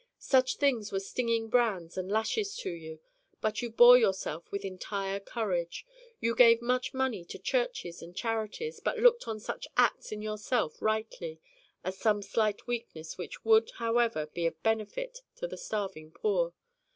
[0.17, 3.01] Such things were stinging brands and lashes to you.
[3.39, 5.85] But you bore yourself with entire courage.
[6.19, 10.81] You gave much money to churches and charities but looked on such acts in yourself
[10.81, 11.39] rightly
[11.83, 16.55] as some slight weakness which would, however, be of benefit to the starving poor.